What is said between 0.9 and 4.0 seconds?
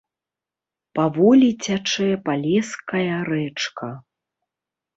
Паволі цячэ палеская рэчка.